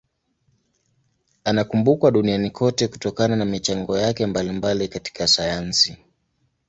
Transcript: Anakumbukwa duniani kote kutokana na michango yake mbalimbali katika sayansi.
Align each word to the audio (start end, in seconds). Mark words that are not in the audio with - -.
Anakumbukwa 1.43 2.11
duniani 2.11 2.49
kote 2.51 2.87
kutokana 2.87 3.35
na 3.35 3.45
michango 3.45 3.97
yake 3.97 4.25
mbalimbali 4.25 4.87
katika 4.87 5.27
sayansi. 5.27 5.97